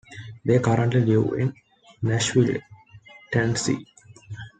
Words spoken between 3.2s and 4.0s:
Tennessee.